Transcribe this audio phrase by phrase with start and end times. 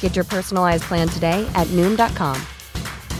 [0.00, 2.40] Get your personalized plan today at Noom.com.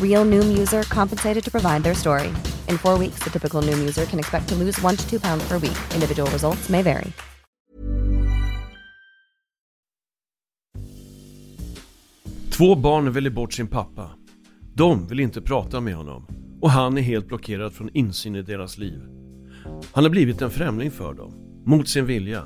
[0.00, 2.28] Real Noom user compensated to provide their story.
[2.69, 5.48] In four weeks, the typical Noom user can expect to lose one to two pounds
[5.48, 5.78] per week.
[5.94, 7.12] Individual results may vary.
[12.50, 14.10] Två barn väljer bort sin pappa.
[14.74, 16.27] De vill inte prata med honom
[16.60, 19.02] och han är helt blockerad från insyn i deras liv.
[19.92, 21.32] Han har blivit en främling för dem,
[21.64, 22.42] mot sin vilja.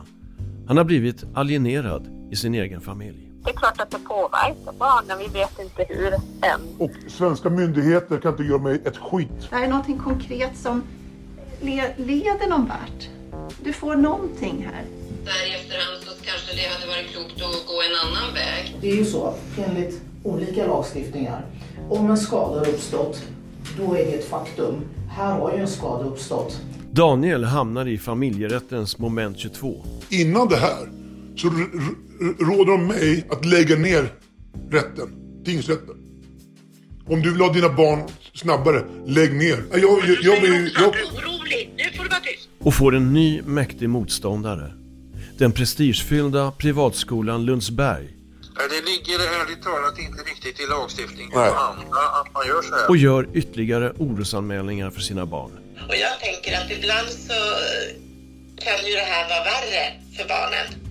[0.67, 3.30] Han har blivit alienerad i sin egen familj.
[3.45, 6.61] Det är klart att det påverkar barnen, vi vet inte hur än.
[6.79, 9.29] Och svenska myndigheter kan inte göra mig ett skit.
[9.51, 10.83] Det här är någonting konkret som
[11.61, 13.09] le leder någon vart.
[13.63, 14.85] Du får någonting här.
[15.25, 18.77] Där i efterhand så kanske det hade varit klokt att gå en annan väg.
[18.81, 19.35] Det är ju så,
[19.67, 21.47] enligt olika lagstiftningar,
[21.91, 23.23] om en skada har uppstått,
[23.79, 24.75] då är det ett faktum.
[25.11, 26.61] Här har ju en skada uppstått.
[26.93, 29.83] Daniel hamnar i familjerättens moment 22.
[30.11, 30.89] Innan det här
[31.37, 31.49] så
[32.21, 34.13] råder de mig att lägga ner
[34.71, 35.09] rätten,
[35.45, 35.97] tingsrätten.
[37.07, 39.65] Om du vill ha dina barn snabbare, lägg ner.
[39.71, 40.73] Jag, jag, jag, jag, är
[41.05, 42.49] orolig, nu får du vara tyst.
[42.59, 44.73] Och får en ny mäktig motståndare.
[45.39, 48.17] Den prestigefyllda privatskolan Lundsberg.
[48.71, 51.49] Det ligger ärligt talat inte riktigt i lagstiftningen Nej.
[51.49, 52.89] att man gör så här.
[52.89, 55.51] Och gör ytterligare orosanmälningar för sina barn.
[55.89, 57.39] Och jag tänker att ibland så
[58.65, 59.85] kan ju det här vara värre
[60.17, 60.90] för barnen.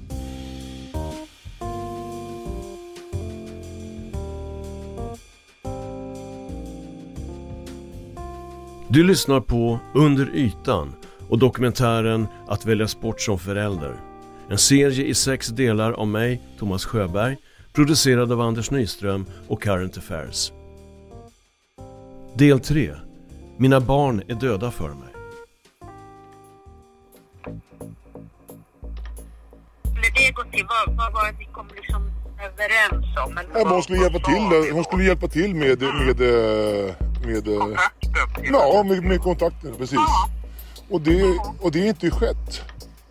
[8.91, 10.95] Du lyssnar på Under ytan
[11.29, 13.95] och dokumentären Att väljas bort som förälder.
[14.49, 17.37] En serie i sex delar av mig, Thomas Sjöberg,
[17.73, 20.51] producerad av Anders Nyström och Current Affairs.
[22.35, 22.95] Del 3.
[23.57, 25.13] Mina barn är döda för mig.
[29.81, 33.37] Skulle det gå till, vad, vad var det ni kom liksom överens om?
[33.37, 36.95] Eller Ja, men hon skulle hjälpa till, hon skulle hjälpa till med, med, eh,
[37.25, 38.45] med, eh, Kontakten.
[38.51, 39.95] ja, med, med kontakten, precis.
[39.95, 40.29] Ja.
[40.89, 42.61] Och det, och det är inte skett.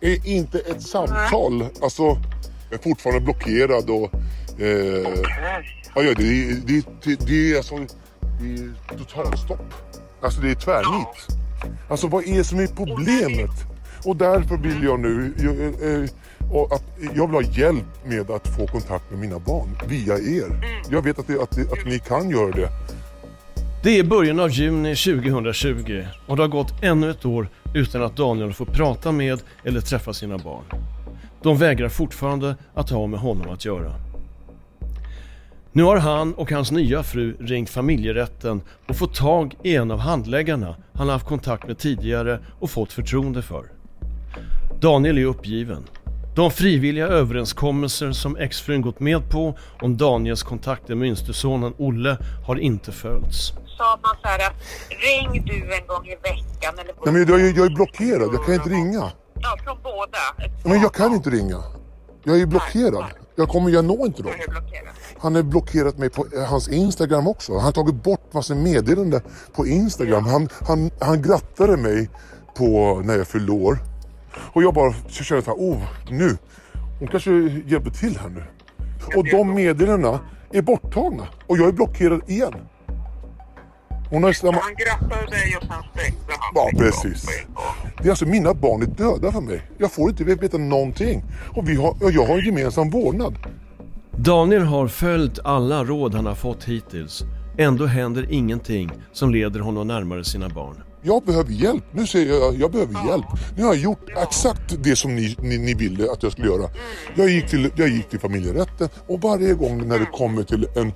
[0.01, 1.65] Är inte ett samtal.
[1.81, 2.03] Alltså,
[2.69, 4.11] jag är fortfarande blockerad och...
[4.61, 4.67] Eh,
[5.95, 7.75] ja, ja, det, det, det, det är alltså
[8.39, 8.53] det
[8.93, 9.73] är totalstopp.
[10.21, 11.27] Alltså det är tvärnit.
[11.89, 13.51] Alltså vad är det som är problemet?
[14.05, 15.33] Och därför vill jag nu...
[16.51, 16.83] Jag, och att,
[17.15, 20.79] jag vill ha hjälp med att få kontakt med mina barn via er.
[20.89, 22.69] Jag vet att, det, att, det, att ni kan göra det.
[23.83, 28.15] Det är början av juni 2020 och det har gått ännu ett år utan att
[28.15, 30.63] Daniel får prata med eller träffa sina barn.
[31.41, 33.93] De vägrar fortfarande att ha med honom att göra.
[35.71, 39.99] Nu har han och hans nya fru ringt familjerätten och fått tag i en av
[39.99, 43.65] handläggarna han har haft kontakt med tidigare och fått förtroende för.
[44.79, 45.83] Daniel är uppgiven.
[46.39, 52.55] De frivilliga överenskommelser som exfrun gått med på om Daniels kontakter med yngstesonen Olle har
[52.55, 53.47] inte följts.
[53.77, 54.55] Sa man så här att
[54.89, 58.45] ring du en gång i veckan eller Nej, men jag, är- jag är blockerad, jag
[58.45, 59.11] kan inte ringa.
[59.33, 60.49] Ja, från båda.
[60.63, 61.63] Men jag kan inte ringa.
[62.23, 63.05] Jag är blockerad.
[63.35, 64.31] Jag kommer, jag når inte dem.
[64.31, 64.95] är blockerat.
[65.19, 67.53] Han har blockerat mig på eh, hans Instagram också.
[67.53, 69.21] Han har tagit bort massa meddelanden
[69.55, 70.25] på Instagram.
[70.25, 72.09] Han, han, han grattade mig
[72.57, 73.79] på när jag fyllde år.
[74.35, 76.37] Och jag bara så här, oh, nu.
[76.99, 77.31] Hon kanske
[77.65, 78.43] hjälper till här nu.
[79.15, 80.19] Och de meddelandena
[80.51, 81.27] är borttagna.
[81.47, 82.53] Och jag är blockerad igen.
[84.09, 84.51] Hon har samma...
[84.51, 87.25] Han grattade dig och sen sprängde han Ja, precis.
[87.97, 89.61] Det är alltså mina barn är döda för mig.
[89.77, 91.23] Jag får inte veta någonting.
[91.55, 93.35] Och vi har, och jag har en gemensam vårdnad.
[94.11, 97.23] Daniel har följt alla råd han har fått hittills.
[97.57, 100.83] Ändå händer ingenting som leder honom närmare sina barn.
[101.01, 101.83] Jag behöver hjälp.
[101.91, 103.25] Nu säger jag, jag behöver hjälp.
[103.55, 106.69] Nu har jag gjort exakt det som ni, ni, ni ville att jag skulle göra.
[107.15, 110.93] Jag gick, till, jag gick till familjerätten och varje gång när det kommer till en,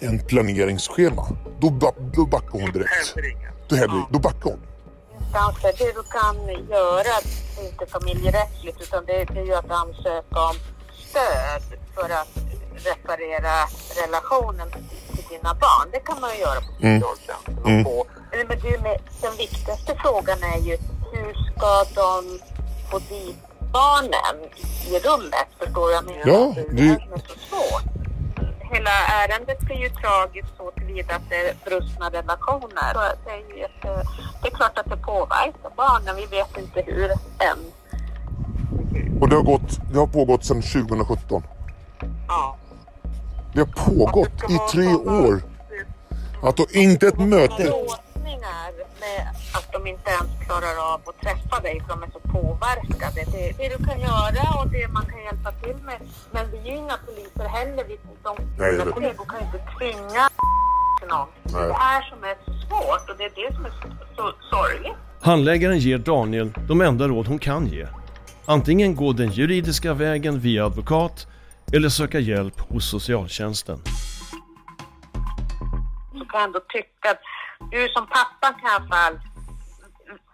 [0.00, 1.26] en planeringsschema,
[1.60, 3.14] då, ba, då backar hon direkt.
[3.68, 4.60] Då, händer, då backar hon.
[5.20, 5.72] instanser.
[5.78, 6.36] Det du kan
[6.70, 7.14] göra,
[7.64, 10.56] inte familjerättsligt, utan det är ju att ansöka om
[11.08, 12.55] stöd för att
[12.90, 13.54] reparera
[14.02, 15.86] relationen till dina barn.
[15.92, 17.02] Det kan man ju göra på Mm.
[17.66, 17.84] Mm.
[18.30, 20.76] Men med, den viktigaste frågan är ju
[21.12, 22.38] hur ska de
[22.90, 23.36] få dit
[23.72, 24.36] barnen
[24.90, 25.48] i rummet?
[25.58, 25.92] Förstår du?
[25.94, 27.82] Jag menar Ja, det är det- som är så svårt.
[28.72, 32.92] Hela ärendet är ju tragiskt så tillvida att det är brustna relationer.
[32.94, 34.10] Så det, är ju ett, eh,
[34.42, 36.16] det är klart att det påverkar barnen.
[36.16, 37.58] Vi vet inte hur än.
[39.20, 41.42] Och det har, gått, det har pågått sedan 2017.
[42.28, 42.56] Ja.
[43.56, 45.42] Det har pågått i tre år.
[46.42, 47.64] Att då inte ett möte...
[47.64, 48.70] Låsningar
[49.00, 49.20] med
[49.54, 53.20] att de inte ens klarar av att träffa dig för de är så påverkade.
[53.32, 55.98] Det, det du kan göra och det man kan hjälpa till med.
[56.32, 57.84] Men vi är ju inga poliser heller.
[57.88, 60.28] Vi, de, Nej, kollegor kan ju inte tvinga
[61.08, 61.28] någon.
[61.42, 61.68] Det är Nej.
[61.68, 64.96] det här som är så svårt och det är det som är så, så sorgligt.
[65.20, 67.86] Handläggaren ger Daniel de enda råd hon kan ge.
[68.44, 71.26] Antingen gå den juridiska vägen via advokat
[71.72, 73.78] eller söka hjälp hos socialtjänsten.
[76.18, 77.20] så kan jag ändå tycka att
[77.70, 79.20] du som pappa kan i alla fall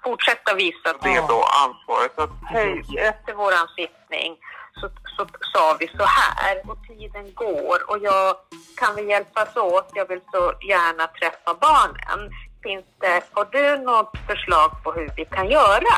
[0.04, 2.18] fortsätta visa Det är då ansvaret.
[2.18, 4.36] Att, Hej, efter våran sittning
[4.80, 8.36] så, så sa vi så här och tiden går och jag
[8.76, 9.90] kan vi hjälpas åt.
[9.94, 12.30] Jag vill så gärna träffa barnen.
[12.62, 15.94] Finns det, har du något förslag på hur vi kan göra?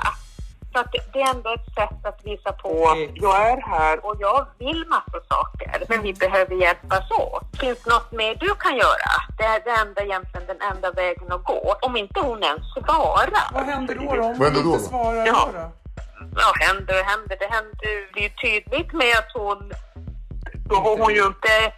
[0.75, 4.17] Så att det, är ändå ett sätt att visa på att jag är här och
[4.19, 7.44] jag vill massa saker men vi behöver hjälpas åt.
[7.61, 9.11] Finns det något mer du kan göra?
[9.38, 11.75] Det är det enda, egentligen den enda vägen att gå.
[11.82, 13.53] Om inte hon ens svarar.
[13.53, 14.15] Vad händer då?
[14.15, 14.23] då?
[14.23, 15.49] Om händer hon då inte svarar Ja.
[15.53, 15.59] då?
[15.59, 15.71] då?
[16.37, 17.37] Ja, händer och händer.
[17.41, 17.77] Det händer
[18.15, 19.73] det är ju tydligt med att hon...
[20.69, 21.73] Då har hon ju inte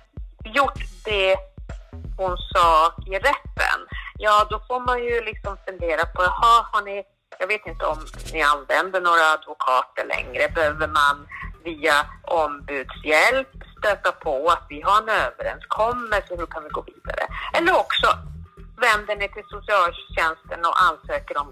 [0.44, 1.37] gjort det
[2.16, 3.78] hon sa i rätten.
[4.19, 7.02] Ja, då får man ju liksom fundera på, jaha, har ni...
[7.38, 7.99] Jag vet inte om
[8.32, 10.49] ni använder några advokater längre.
[10.55, 11.17] Behöver man
[11.64, 17.25] via ombudshjälp stöta på att vi har en överenskommelse, hur kan vi gå vidare?
[17.56, 18.08] Eller också
[18.84, 21.49] vänder ni till socialtjänsten och ansöker om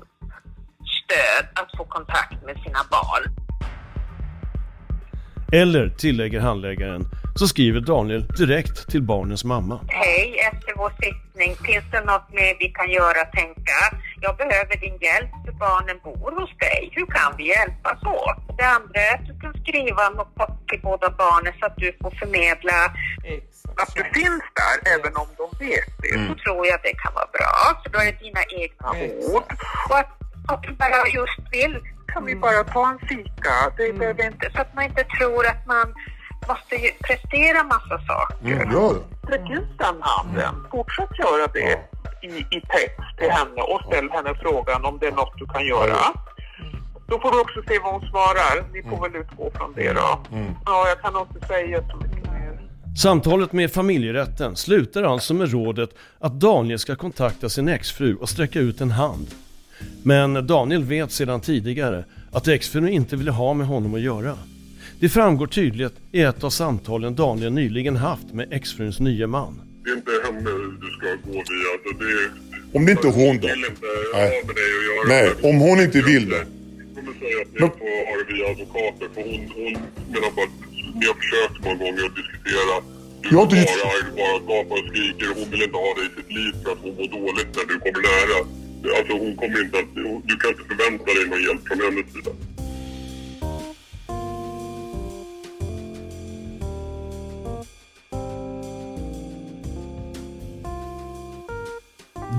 [0.98, 3.24] stöd att få kontakt med sina barn.
[5.52, 7.02] Eller, tillägger handläggaren,
[7.34, 9.80] så skriver Daniel direkt till barnens mamma.
[9.88, 13.78] Hej, efter vår sittning, finns det något mer vi kan göra tänka?
[14.20, 16.80] Jag behöver din hjälp för barnen bor hos dig.
[16.92, 18.58] Hur kan vi hjälpas åt?
[18.58, 20.34] Det andra är att du kan skriva något
[20.68, 22.78] till båda barnen så att du får förmedla
[23.82, 26.14] att du finns där även om de vet det.
[26.28, 28.88] Så tror jag det kan vara bra, för då är det dina egna
[29.32, 29.48] ord.
[29.88, 30.12] Och att,
[30.52, 31.74] att du bara just vill,
[32.12, 33.54] kan vi bara ta en fika?
[33.76, 35.86] Det behöver inte, så att man inte tror att man
[36.48, 38.36] måste ju prestera massa saker.
[38.44, 38.70] Mm,
[39.58, 40.54] ut den handen.
[40.70, 41.72] Fortsätt göra det
[42.26, 45.66] i, i text till henne och ställ henne frågan om det är något du kan
[45.66, 45.98] göra.
[47.06, 48.64] Då får du också se vad hon svarar.
[48.72, 50.20] Ni får väl utgå från det då.
[50.66, 52.60] Ja, jag kan nog inte säga så mycket mer.
[52.96, 58.58] Samtalet med familjerätten slutar alltså med rådet att Daniel ska kontakta sin exfru och sträcka
[58.58, 59.26] ut en hand.
[60.02, 64.36] Men Daniel vet sedan tidigare att exfrun inte ville ha med honom att göra.
[65.00, 69.60] Det framgår tydligt i ett av samtalen Daniel nyligen haft med exfruns nye man.
[69.84, 70.50] Det är inte henne
[70.84, 71.68] du ska gå via.
[71.74, 73.46] Alltså det, om det inte är hon då?
[73.48, 74.28] vill inte Nej.
[74.34, 75.04] ha med dig att göra.
[75.14, 76.36] Nej, om hon inte vill det.
[76.36, 79.72] Jag kommer säga att ni får ha det via advokater för hon, hon
[80.12, 80.56] menar bara att
[80.98, 82.74] ni har försökt många gånger att diskutera.
[83.22, 85.26] Du Jag har inte bara, bara gapar och skriker.
[85.38, 87.74] Hon vill inte ha dig i sitt liv för att hon mår dåligt när du
[87.84, 88.38] kommer nära.
[88.98, 89.90] Alltså hon kommer inte att,
[90.30, 92.32] du kan inte förvänta dig någon hjälp från hennes sida.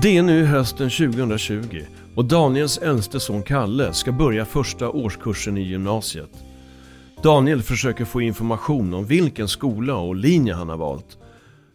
[0.02, 1.82] Det är nu hösten 2020
[2.14, 6.30] och Daniels äldste son Kalle ska börja första årskursen i gymnasiet.
[7.22, 11.18] Daniel försöker få information om vilken skola och linje han har valt.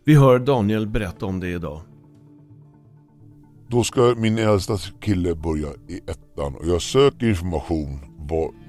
[0.05, 1.81] Vi hör Daniel berätta om det idag.
[3.67, 7.99] Då ska min äldsta kille börja i ettan och jag söker information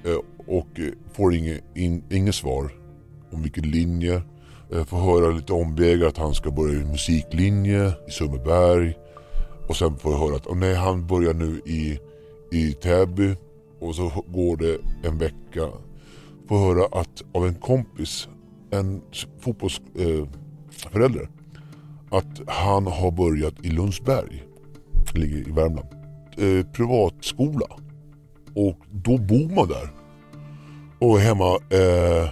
[0.03, 0.15] eh,
[0.47, 2.71] och eh, får inget, in, inget svar
[3.31, 4.21] om vilken linje.
[4.71, 8.93] Jag får höra lite omvägar att han ska börja i musiklinje i Sundbyberg.
[9.73, 11.99] Och sen får jag höra att oh, nej, han börjar nu i,
[12.51, 13.35] i Täby
[13.79, 14.77] och så går det
[15.07, 15.69] en vecka.
[16.47, 18.27] Får höra att av en kompis,
[18.71, 19.01] en
[19.39, 24.43] fotbollsförälder, eh, att han har börjat i Lundsberg,
[25.13, 25.87] ligger i Värmland,
[26.37, 27.65] eh, privatskola.
[28.55, 29.89] Och då bor man där.
[30.99, 32.29] Och är hemma eh,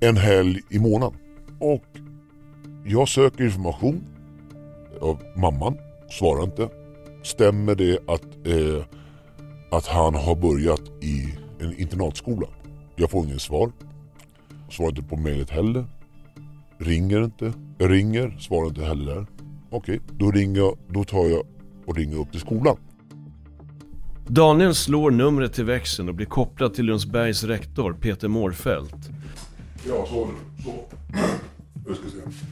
[0.00, 1.18] en helg i månaden.
[1.60, 1.84] Och
[2.84, 4.04] jag söker information
[5.00, 5.76] av mamman,
[6.10, 6.68] svarar inte.
[7.22, 8.84] Stämmer det att, eh,
[9.70, 12.46] att han har börjat i en internatskola?
[12.96, 13.72] Jag får ingen svar.
[14.70, 15.84] Svarar inte på mejlet heller.
[16.78, 17.52] Ringer inte.
[17.78, 19.26] Jag ringer, svarar inte heller.
[19.70, 21.46] Okej, då ringer jag, då tar jag
[21.86, 22.76] och ringer upp till skolan.
[24.28, 29.10] Daniel slår numret till växeln och blir kopplad till Lundsbergs rektor Peter Mårfält.
[29.88, 30.28] Ja, så.
[30.64, 30.96] så.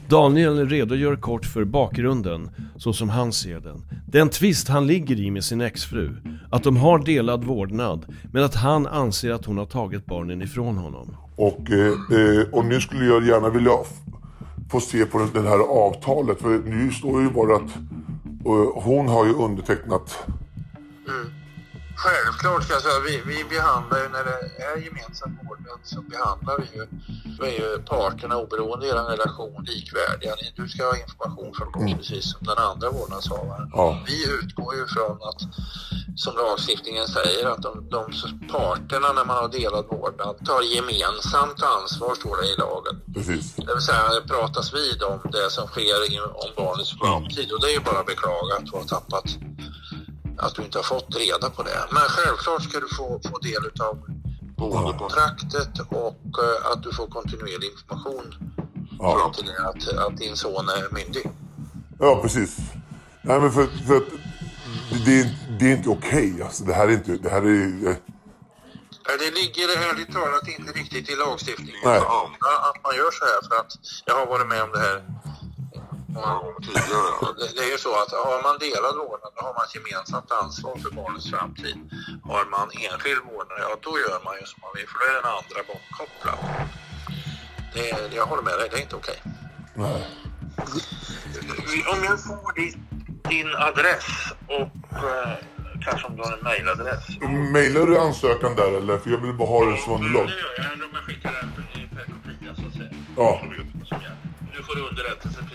[0.07, 3.81] Daniel redogör kort för bakgrunden, så som han ser den.
[4.07, 6.15] Den tvist han ligger i med sin exfru.
[6.51, 10.77] Att de har delad vårdnad, men att han anser att hon har tagit barnen ifrån
[10.77, 11.17] honom.
[11.35, 13.71] Och, eh, eh och nu skulle jag gärna vilja
[14.69, 16.41] få se på det här avtalet.
[16.41, 17.77] För nu står ju bara att
[18.47, 20.17] uh, hon har ju undertecknat
[21.07, 21.44] mm.
[21.95, 26.57] Självklart ska jag säga, vi, vi behandlar ju när det är gemensam vårdnad så behandlar
[26.57, 26.87] vi ju,
[27.41, 30.33] vi är ju parterna oberoende i er relation likvärdiga.
[30.55, 31.97] Du ska ha information från oss mm.
[31.97, 33.69] precis som den andra vårdnadshavaren.
[33.73, 34.03] Ja.
[34.07, 35.41] Vi utgår ju från att,
[36.15, 38.03] som lagstiftningen säger, att de, de
[38.51, 42.95] parterna när man har delad vårdnad tar gemensamt ansvar, står det i lagen.
[43.13, 43.55] Precis.
[43.55, 45.95] Det vill säga det pratas vid om det som sker
[46.43, 49.27] om barnets framtid och det är ju bara att beklaga att du har tappat
[50.37, 51.85] att du inte har fått reda på det.
[51.91, 53.97] Men självklart ska du få, få del av
[54.57, 58.35] boendekontraktet och uh, att du får kontinuerlig information
[58.99, 59.33] ja.
[59.35, 61.31] till att, att din son är myndig.
[61.99, 62.57] Ja, precis.
[63.21, 64.03] Nej, men för, för att
[65.05, 66.31] det, är, det är inte okej.
[66.31, 66.41] Okay.
[66.41, 67.17] Alltså, det här är inte...
[67.17, 67.87] Det här är...
[67.87, 67.95] Eh...
[69.19, 71.97] Det ligger ärligt talat inte riktigt i lagstiftningen Nej.
[71.97, 73.71] att man gör så här för att
[74.05, 75.03] jag har varit med om det här
[76.15, 77.11] många gånger tidigare.
[77.39, 80.31] Det, det är ju så att har man delad vårdnad då har man ett gemensamt
[80.43, 81.77] ansvar för barnets framtid.
[82.31, 85.15] Har man enskild vårdnad, ja då gör man ju som man vill för då är
[85.19, 86.39] den andra bortkopplad.
[87.73, 89.19] Det, jag håller med dig, det är inte okej.
[89.75, 90.01] Okay.
[91.93, 92.75] Om jag får din,
[93.29, 94.07] din adress
[94.57, 94.75] och
[95.09, 95.35] eh,
[95.85, 97.03] kanske om du har en mejladress.
[97.57, 98.97] Mejlar du ansökan där eller?
[98.97, 100.23] För jag vill bara ha det som underlag.
[100.23, 100.87] Ja, det gör jag.
[100.87, 101.51] Om jag skickar den
[101.95, 102.89] per kopia så att säga.
[103.17, 103.41] Ja.
[104.55, 105.54] Du får underrättelse precis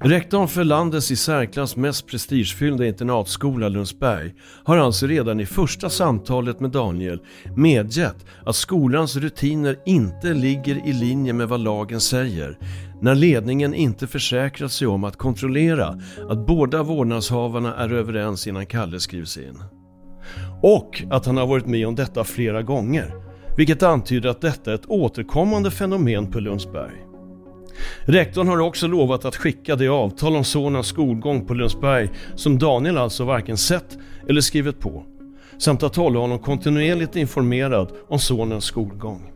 [0.00, 6.60] Rektorn för landets i särklass mest prestigefyllda internatskola Lundsberg har alltså redan i första samtalet
[6.60, 7.20] med Daniel
[7.56, 12.58] medgett att skolans rutiner inte ligger i linje med vad lagen säger
[13.00, 19.00] när ledningen inte försäkrat sig om att kontrollera att båda vårdnadshavarna är överens innan Kalle
[19.00, 19.62] skrivs in.
[20.62, 23.14] Och att han har varit med om detta flera gånger,
[23.56, 27.07] vilket antyder att detta är ett återkommande fenomen på Lundsberg.
[28.04, 32.98] Rektorn har också lovat att skicka det avtal om sonens skolgång på Lundsberg som Daniel
[32.98, 35.04] alltså varken sett eller skrivit på.
[35.58, 39.32] Samt att hålla honom kontinuerligt informerad om sonens skolgång.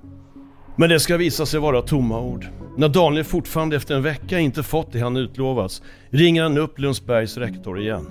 [0.77, 2.47] Men det ska visa sig vara tomma ord.
[2.77, 7.37] När Daniel fortfarande efter en vecka inte fått det han utlovats ringer han upp Lundsbergs
[7.37, 8.07] rektor igen.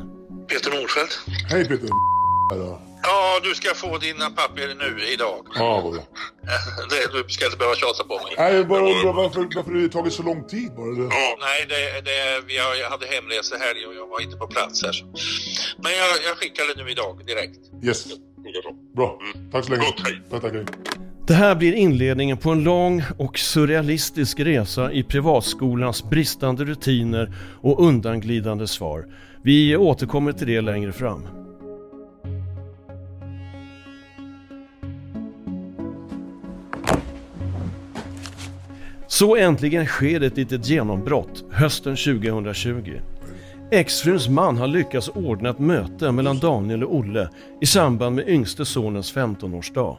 [0.47, 1.19] Peter Nordfeldt.
[1.49, 2.90] Hej Peter.
[3.03, 5.39] Ja, du ska få dina papper nu idag.
[5.55, 6.03] Ja, vad bra.
[7.23, 8.33] du ska inte behöva tjata på mig.
[8.37, 10.91] Nej, jag bara undrar varför, varför det tagit så lång tid bara.
[10.91, 11.03] Det...
[11.03, 14.95] Ja, nej, det, det, jag hade hemresehelg och jag var inte på plats här.
[15.83, 17.59] Men jag, jag skickar det nu idag direkt.
[17.83, 18.07] Yes.
[18.95, 19.19] Bra.
[19.51, 19.85] Tack så länge.
[19.85, 20.21] Gott, hej.
[20.31, 20.65] Tack, tack, hej.
[21.27, 27.85] Det här blir inledningen på en lång och surrealistisk resa i privatskolans bristande rutiner och
[27.87, 29.05] undanglidande svar.
[29.43, 31.40] Vi återkommer till det längre fram.
[39.11, 42.99] Så äntligen sker ett litet genombrott hösten 2020.
[43.71, 47.29] Exfruns man har lyckats ordna ett möte mellan Daniel och Olle
[47.61, 49.97] i samband med yngste sonens 15-årsdag.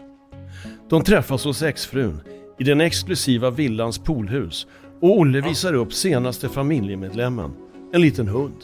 [0.89, 2.21] De träffas hos exfrun
[2.59, 4.67] i den exklusiva villans poolhus
[5.01, 7.51] och Olle visar upp senaste familjemedlemmen,
[7.93, 8.57] en liten hund.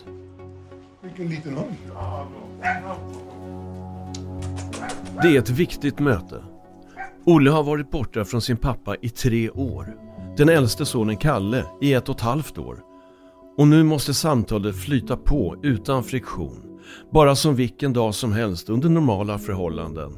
[1.02, 1.76] Vilken liten hund?
[5.23, 6.43] Det är ett viktigt möte.
[7.25, 10.08] Olle har varit borta från sin pappa i tre år.
[10.38, 12.78] Den äldste sonen Kalle i ett och ett halvt år.
[13.57, 16.78] Och nu måste samtalet flyta på utan friktion.
[17.12, 20.16] Bara som vilken dag som helst under normala förhållanden.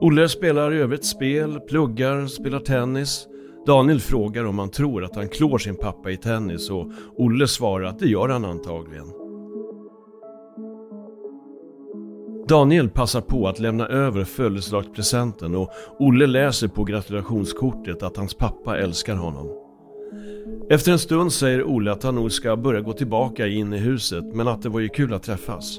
[0.00, 3.26] Olle spelar i övrigt spel, pluggar, spelar tennis.
[3.66, 7.84] Daniel frågar om han tror att han klår sin pappa i tennis och Olle svarar
[7.84, 9.21] att det gör han antagligen.
[12.52, 18.78] Daniel passar på att lämna över födelsedagspresenten och Olle läser på gratulationskortet att hans pappa
[18.78, 19.48] älskar honom.
[20.70, 24.24] Efter en stund säger Olle att han nog ska börja gå tillbaka in i huset
[24.34, 25.78] men att det var ju kul att träffas.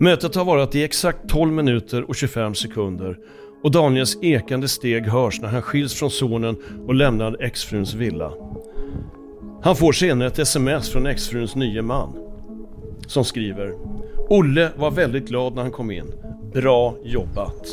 [0.00, 3.18] Mötet har varit i exakt 12 minuter och 25 sekunder
[3.62, 8.32] och Daniels ekande steg hörs när han skiljs från sonen och lämnar exfruns villa.
[9.62, 12.12] Han får senare ett sms från exfruns nye man
[13.06, 13.74] som skriver
[14.28, 16.12] Olle var väldigt glad när han kom in.
[16.52, 17.66] Bra jobbat!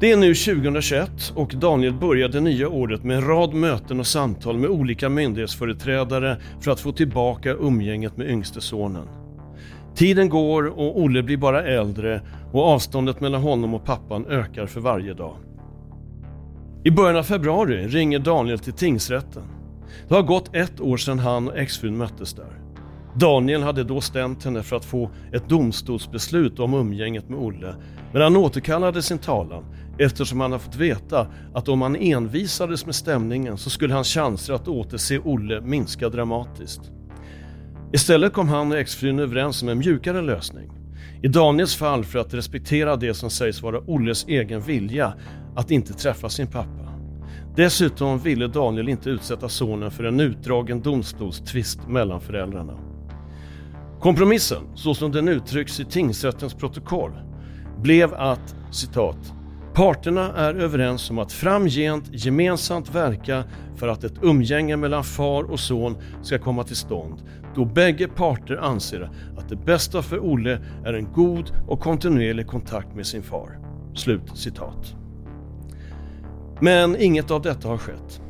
[0.00, 4.06] Det är nu 2021 och Daniel börjar det nya året med en rad möten och
[4.06, 9.27] samtal med olika myndighetsföreträdare för att få tillbaka umgänget med yngste sonen.
[9.98, 12.20] Tiden går och Olle blir bara äldre
[12.52, 15.36] och avståndet mellan honom och pappan ökar för varje dag.
[16.84, 19.42] I början av februari ringer Daniel till tingsrätten.
[20.08, 22.60] Det har gått ett år sedan han och exfrun möttes där.
[23.14, 27.74] Daniel hade då stämt henne för att få ett domstolsbeslut om umgänget med Olle,
[28.12, 29.64] men han återkallade sin talan
[29.98, 34.54] eftersom han har fått veta att om han envisades med stämningen så skulle hans chanser
[34.54, 36.92] att återse Olle minska dramatiskt.
[37.92, 40.70] Istället kom han och exfrun överens om en mjukare lösning.
[41.22, 45.14] I Daniels fall för att respektera det som sägs vara Olles egen vilja
[45.56, 46.92] att inte träffa sin pappa.
[47.56, 52.78] Dessutom ville Daniel inte utsätta sonen för en utdragen domstolstvist mellan föräldrarna.
[54.00, 57.12] Kompromissen, så som den uttrycks i tingsrättens protokoll,
[57.82, 59.32] blev att citat
[59.78, 63.44] Parterna är överens om att framgent gemensamt verka
[63.76, 67.22] för att ett umgänge mellan far och son ska komma till stånd
[67.54, 72.94] då bägge parter anser att det bästa för Olle är en god och kontinuerlig kontakt
[72.94, 73.58] med sin far.
[73.94, 74.94] Slut citat.
[76.60, 78.20] Men inget av detta har skett.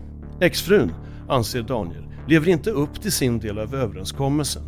[0.40, 0.92] Exfrun,
[1.28, 4.62] anser Daniel, lever inte upp till sin del av överenskommelsen.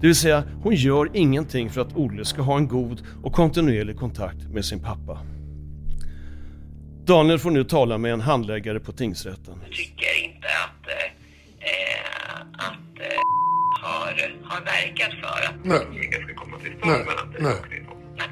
[0.00, 3.96] Det vill säga, hon gör ingenting för att Olle ska ha en god och kontinuerlig
[3.98, 5.18] kontakt med sin pappa.
[7.04, 9.54] Daniel får nu tala med en handläggare på tingsrätten.
[9.62, 10.13] Jag tycker
[14.54, 17.98] har, verkat för att umgänge ska komma till stånd mellan och din son.
[18.16, 18.30] Nej.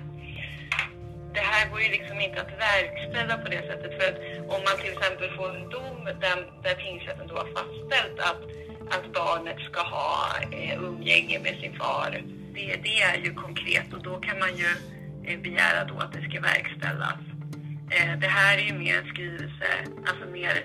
[1.34, 4.18] Det här går ju liksom inte att verkställa på det sättet för att
[4.54, 8.42] om man till exempel får en dom där, där tingsrätten då har fastställt att,
[8.94, 10.14] att barnet ska ha
[10.52, 12.10] eh, umgänge med sin far,
[12.54, 14.70] det, det är ju konkret och då kan man ju
[15.26, 17.20] eh, begära då att det ska verkställas.
[17.90, 19.68] Eh, det här är ju mer en skrivelse,
[20.06, 20.64] alltså mer,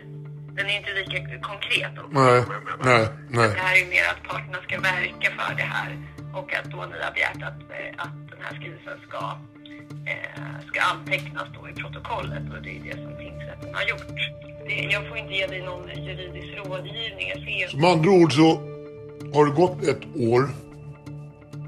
[0.57, 1.93] den är inte lika konkret.
[2.03, 2.43] Om Nej,
[2.83, 3.49] nej, nej.
[3.49, 5.89] Det här är mer att parterna ska verka för det här
[6.33, 9.21] och att då ni har begärt att, eh, att den här skrivelsen ska,
[10.11, 14.17] eh, ska antecknas då i protokollet och det är det som tingsrätten har gjort.
[14.67, 17.27] Det, jag får inte ge dig någon juridisk rådgivning.
[17.33, 17.67] Jag ser...
[17.67, 18.49] Så med andra ord så
[19.33, 20.49] har det gått ett år.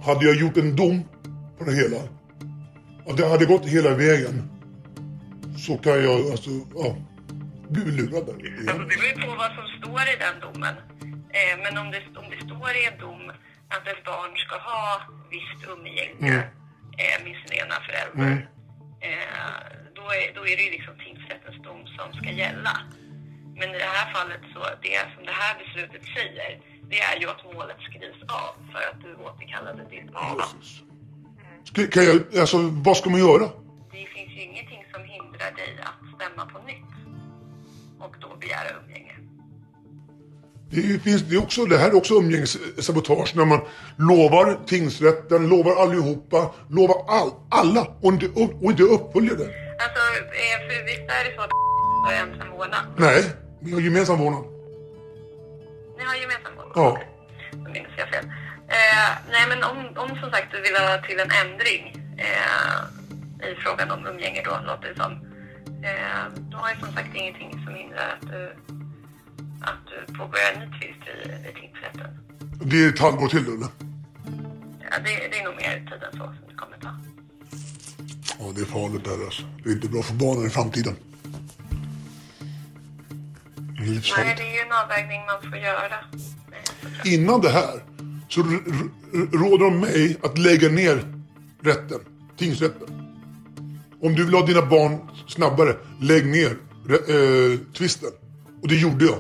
[0.05, 1.03] Hade jag gjort en dom
[1.57, 1.97] på det hela,
[3.05, 4.49] och det hade gått hela vägen,
[5.57, 6.95] så kan jag alltså, ja,
[7.69, 8.33] bli lurad där.
[8.69, 10.75] Alltså, det beror ju på vad som står i den domen.
[11.37, 13.25] Eh, men om det, om det står i en dom
[13.75, 15.01] att ett barn ska ha
[15.35, 16.39] visst umgänge Mm.
[17.01, 18.37] eh, med sin ena förälder, Mm.
[19.07, 19.61] eh,
[19.97, 22.73] då, är, då är det ju liksom tingsrättens dom som ska gälla.
[23.59, 26.51] Men i det här fallet så, det som det här beslutet säger,
[26.91, 30.41] det är ju att målet skrivs av för att du återkallade ditt barn.
[31.63, 33.49] Ska, kan jag, alltså, vad ska man göra?
[33.91, 36.88] Det finns ju ingenting som hindrar dig att stämma på nytt
[37.99, 39.15] och då begära umgänge.
[40.71, 43.61] Det, finns, det, är också, det här är också umgängessabotage när man
[43.97, 48.27] lovar tingsrätten, lovar allihopa, lovar all, alla och inte,
[48.61, 49.49] och inte uppföljer det.
[49.83, 50.01] Alltså,
[50.43, 51.51] eh, för visst är det så att
[52.05, 52.85] har ensam vårdnad?
[52.97, 53.23] Nej,
[53.59, 54.43] vi har gemensam vårdnad.
[55.97, 56.75] Ni har gemensam vårdnad?
[56.75, 57.01] Ja.
[57.51, 58.25] Då minns jag fel.
[58.67, 61.83] Eh, nej, men om, om som sagt du vill ha till en ändring
[62.17, 65.28] eh, i frågan om umgänge då, låter det som.
[65.83, 68.55] Eh, då har jag som sagt ingenting som hindrar att du,
[69.61, 72.19] att du påbörjar en ny tvist i, i tingsrätten.
[72.61, 73.67] Det är ett halvår till eller?
[74.91, 76.95] Ja, det, det är nog mer tid än så som det kommer ta.
[78.39, 79.43] Ja, det är farligt där alltså.
[79.63, 80.95] Det är inte bra för barnen i framtiden.
[83.55, 83.85] Det
[84.17, 85.95] Nej, det är ju en avvägning man får göra.
[87.05, 87.83] Innan det här
[88.29, 88.41] så
[89.31, 91.03] råder de mig att lägga ner
[91.61, 91.99] rätten,
[92.37, 93.08] tingsrätten.
[94.01, 96.51] Om du vill ha dina barn snabbare, lägg ner
[96.89, 98.09] eh, tvisten.
[98.61, 99.17] Och det gjorde jag.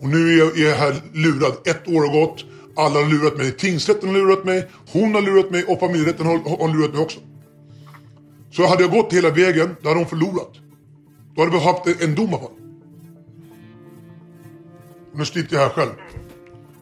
[0.00, 1.52] Och nu är jag, är jag här lurad.
[1.66, 2.44] Ett år har gått.
[2.76, 3.52] Alla har lurat mig.
[3.52, 4.68] Tingsrätten har lurat mig.
[4.92, 7.20] Hon har lurat mig och familjerätten har, har lurat mig också.
[8.50, 10.52] Så hade jag gått hela vägen, då hade hon förlorat.
[11.34, 12.58] Då hade vi haft en dom av honom.
[15.14, 15.90] Nu sitter jag här själv.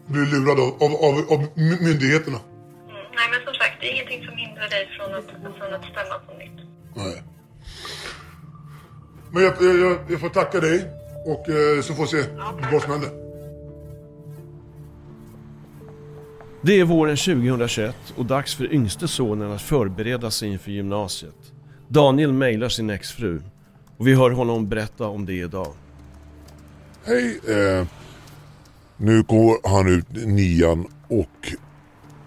[0.07, 2.39] Blir lurad av, av, av, av myndigheterna.
[2.39, 2.97] Mm.
[3.19, 6.19] Nej, men som sagt, det är ingenting som hindrar dig från att, från att stämma
[6.27, 6.74] på nytt.
[6.95, 7.23] Nej.
[9.31, 10.91] Men jag, jag, jag får tacka dig
[11.25, 12.25] och eh, så får vi se
[12.73, 13.11] vad som händer.
[16.63, 21.53] Det är våren 2021 och dags för yngste sonen att förbereda sig inför gymnasiet.
[21.89, 23.43] Daniel mejlar sin exfru
[23.97, 25.73] och vi hör honom berätta om det idag.
[27.05, 27.87] Hej, eh,
[28.97, 31.55] nu går han ut nian och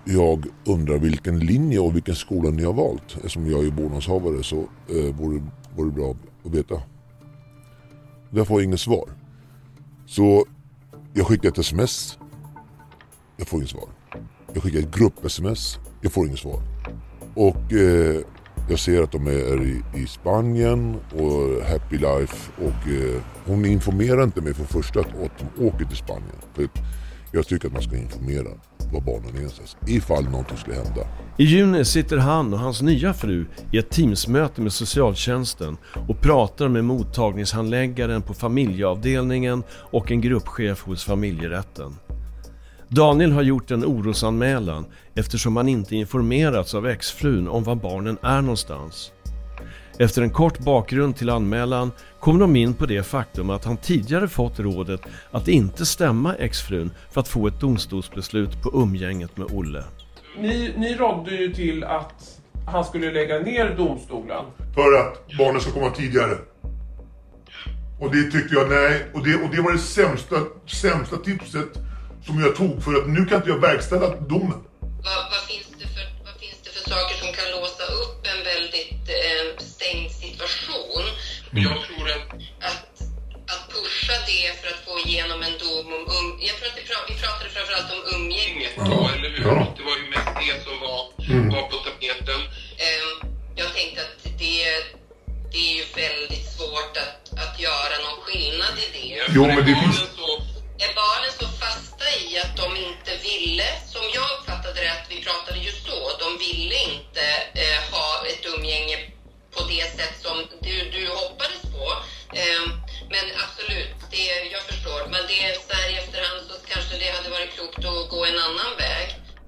[0.07, 3.15] jag undrar vilken linje och vilken skola ni har valt.
[3.15, 5.43] Eftersom jag är vårdnadshavare så eh, vore,
[5.75, 6.15] vore det bra
[6.45, 6.81] att veta.
[8.29, 9.09] Där får jag inget svar.
[10.05, 10.45] Så
[11.13, 12.17] jag skickar ett sms.
[13.37, 13.89] Jag får inget svar.
[14.53, 15.77] Jag skickar ett grupp-sms.
[16.01, 16.61] Jag får inget svar.
[17.35, 18.21] Och eh,
[18.69, 24.23] jag ser att de är i, i Spanien och Happy Life och eh, hon informerar
[24.23, 26.35] inte mig för första att, att de åker till Spanien.
[26.53, 26.69] För
[27.31, 28.49] jag tycker att man ska informera
[28.91, 31.01] var barnen är ifall någonting skulle hända.
[31.37, 36.67] I juni sitter han och hans nya fru i ett teamsmöte med socialtjänsten och pratar
[36.67, 41.95] med mottagningshandläggaren på familjeavdelningen och en gruppchef hos familjerätten.
[42.89, 48.41] Daniel har gjort en orosanmälan eftersom han inte informerats av exfrun om var barnen är
[48.41, 49.11] någonstans.
[49.99, 54.27] Efter en kort bakgrund till anmälan kom de in på det faktum att han tidigare
[54.27, 59.83] fått rådet att inte stämma exfrun för att få ett domstolsbeslut på umgänget med Olle.
[60.39, 64.45] Ni, ni rådde ju till att han skulle lägga ner domstolen.
[64.75, 66.37] För att barnen ska komma tidigare.
[67.99, 69.05] Och det tyckte jag nej.
[69.13, 71.69] Och det, och det var det sämsta, sämsta tipset
[72.25, 74.61] som jag tog för att nu kan inte jag verkställa domen.
[74.81, 78.39] Vad, vad, finns, det för, vad finns det för saker som kan låsa upp en
[78.53, 81.05] väldigt eh, stängd situation?
[81.51, 81.63] Mm.
[81.63, 82.27] Jag tror att...
[82.69, 82.83] att...
[83.55, 86.83] Att pusha det för att få igenom en dom om um, Jag tror att vi,
[86.89, 88.73] pra, vi pratade framförallt om umgänget.
[88.77, 89.45] Ja, eller hur?
[89.45, 89.73] Ja.
[89.77, 91.49] Det var ju mest det som var, mm.
[91.53, 92.39] var på tapeten.
[92.85, 93.09] Eh,
[93.55, 94.59] jag tänkte att det,
[95.51, 99.15] det är ju väldigt svårt att, att göra någon skillnad i det.
[99.35, 99.97] Jo, men det finns...
[100.19, 100.27] Så,
[100.85, 102.96] är barnen så fasta i att de inte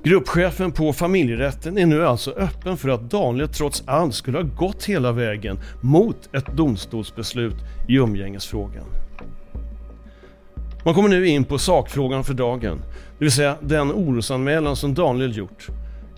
[0.10, 4.86] Gruppchefen på familjerätten är nu alltså öppen för att Daniel trots allt skulle ha gått
[4.86, 7.56] hela vägen mot ett domstolsbeslut
[7.88, 8.86] i umgängesfrågan.
[10.86, 12.82] Man kommer nu in på sakfrågan för dagen,
[13.18, 15.68] det vill säga den orosanmälan som Daniel gjort.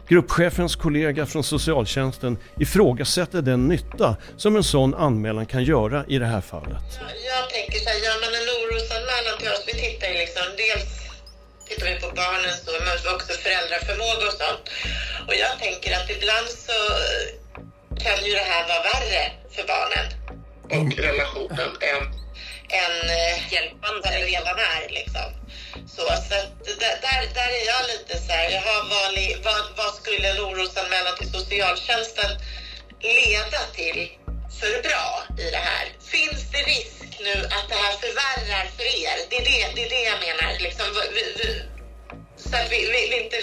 [0.08, 6.25] Gruppchefens kollega från socialtjänsten ifrågasätter den nytta som en sån anmälan kan göra i det
[6.25, 6.84] här fallet.
[7.32, 11.01] Jag tänker så här, gör man en orosanmälan till oss, vi tittar ju liksom dels
[11.71, 14.63] tittar vi på barnens då, men också föräldraförmåga och sånt.
[15.27, 16.77] Och jag tänker att ibland så
[18.03, 19.23] kan ju det här vara värre
[19.55, 20.05] för barnen.
[20.75, 22.21] Och relationen än
[22.84, 24.89] än eh, hjälpande det redan är.
[24.89, 25.29] Liksom.
[25.95, 26.36] Så, så
[26.79, 31.31] där, där är jag lite så här, jaha, vad, vad, vad skulle en orosanmälan till
[31.31, 32.31] socialtjänsten
[33.01, 34.10] leda till
[34.62, 35.10] för bra
[35.43, 35.86] i det här?
[36.15, 39.17] Finns det risk nu att det här förvärrar för er?
[39.30, 40.50] Det är det, det, är det jag menar.
[40.65, 41.47] Liksom, vi, vi,
[42.43, 43.38] så att vi, vi, vi, inte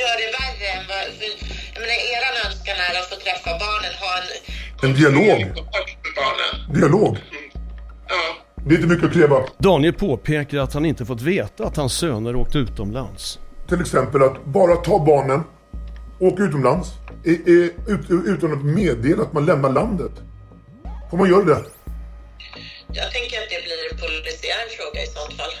[0.00, 1.02] gör det värre än vad...
[1.20, 1.28] Vi,
[1.74, 4.26] jag menar, eran önskan är att få träffa barnen, ha en...
[4.86, 5.40] En dialog.
[6.78, 7.12] Dialog.
[8.08, 8.22] Ja.
[8.64, 9.36] Det är inte mycket att kräva.
[9.58, 13.38] Daniel påpekar att han inte fått veta att hans söner åkt utomlands.
[13.68, 15.42] Till exempel att bara ta barnen,
[16.18, 16.88] åka utomlands
[18.26, 20.12] utan att meddela att man lämnar landet.
[21.10, 21.60] Får man göra det?
[22.98, 25.54] Jag tänker att det blir en polisiär fråga i sånt fall.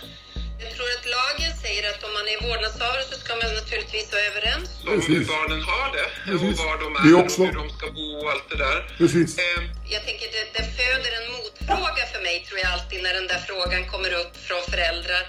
[0.62, 4.24] Jag tror att lagen säger att om man är vårdnadshavare så ska man naturligtvis vara
[4.30, 4.68] överens.
[4.92, 6.56] Om hur barnen har det Precis.
[6.60, 7.40] och var de är det också...
[7.40, 8.78] och hur de ska bo och allt det där.
[9.00, 9.30] Precis.
[9.44, 9.60] Eh,
[9.94, 13.42] jag tänker det, det föder en motfråga för mig tror jag alltid när den där
[13.50, 15.22] frågan kommer upp från föräldrar.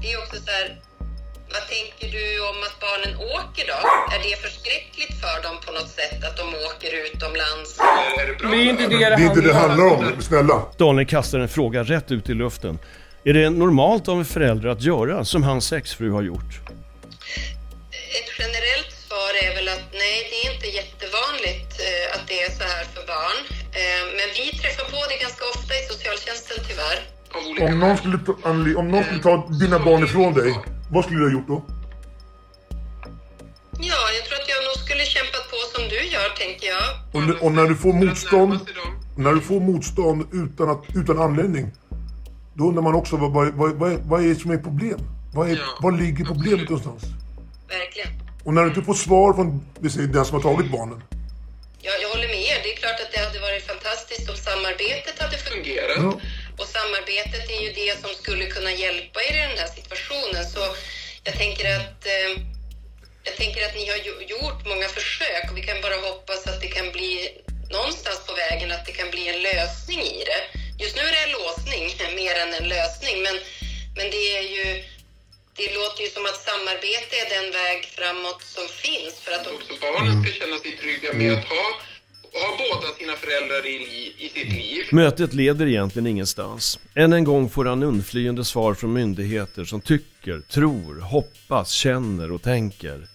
[0.00, 0.66] Det är också så här,
[1.52, 3.78] vad tänker du om att barnen åker då?
[4.14, 7.70] Är det förskräckligt för dem på något sätt att de åker utomlands?
[8.20, 8.50] Är det, bra?
[8.50, 10.62] det är inte det det, det, är inte det handlar om, snälla.
[10.76, 12.78] Daniel kastar en fråga rätt ut i luften.
[13.24, 16.52] Är det normalt av en förälder att göra som hans exfru har gjort?
[18.18, 22.50] Ett generellt svar är väl att nej, det är inte jättevanligt eh, att det är
[22.50, 23.38] så här för barn.
[23.80, 26.98] Eh, men vi träffar på det ganska ofta i socialtjänsten tyvärr.
[27.68, 28.32] Om någon skulle ta,
[28.80, 30.54] om någon skulle ta dina barn ifrån dig,
[30.90, 31.62] vad skulle du ha gjort då?
[33.80, 36.86] Ja, jag tror att jag nog skulle kämpat på som du gör, tänker jag.
[37.12, 38.58] Och, och när du får motstånd,
[39.16, 41.70] när du får motstånd utan, att, utan anledning,
[42.54, 45.00] då undrar man också vad, vad, vad, vad, är, vad är det som är problem?
[45.34, 47.02] Vad, är, ja, vad ligger problemet någonstans?
[47.68, 48.08] Verkligen.
[48.44, 51.02] Och när du inte får svar från vi säger, den som har tagit barnen.
[51.80, 52.58] Ja, jag håller med er.
[52.62, 55.98] Det är klart att det hade varit fantastiskt om samarbetet hade fungerat.
[56.06, 56.12] Ja.
[56.58, 60.44] Och samarbetet är ju det som skulle kunna hjälpa er i den här situationen.
[60.54, 60.62] Så
[61.24, 62.30] jag tänker att eh,
[63.24, 64.00] jag tänker att ni har
[64.32, 67.12] gjort många försök och vi kan bara hoppas att det kan bli
[67.70, 70.42] någonstans på vägen att det kan bli en lösning i det.
[70.82, 71.84] Just nu är det en låsning
[72.20, 73.36] mer än en lösning, men,
[73.96, 74.84] men det är ju
[75.58, 79.72] det låter ju som att samarbete är den väg framåt som finns för att också
[79.80, 81.64] barnen ska känna sig trygga med att ha
[83.18, 84.84] föräldrar i, i sitt liv.
[84.92, 86.78] Mötet leder egentligen ingenstans.
[86.94, 92.42] Än en gång får han undflyende svar från myndigheter som tycker, tror, hoppas, känner och
[92.42, 93.08] tänker.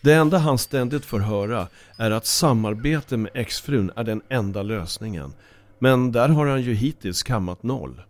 [0.00, 1.68] Det enda han ständigt får höra
[1.98, 5.32] är att samarbete med exfrun är den enda lösningen.
[5.78, 8.02] Men där har han ju hittills kammat noll.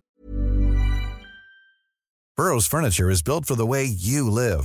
[2.37, 4.64] Burrows furniture is built for the way you live.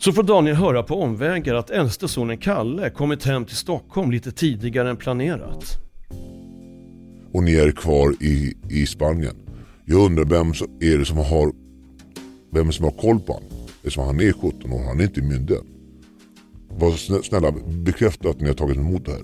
[0.00, 4.32] Så får Daniel höra på omvägar att äldste sonen Kalle kommit hem till Stockholm lite
[4.32, 5.78] tidigare än planerat.
[7.32, 9.36] Och ni är kvar i, i Spanien.
[9.84, 11.52] Jag undrar vem är det som har,
[12.50, 13.48] vem som har koll på honom?
[13.76, 15.66] Eftersom han är 17 år, han är inte myndig än.
[16.68, 19.22] Var snälla bekräfta att ni har tagit emot det här.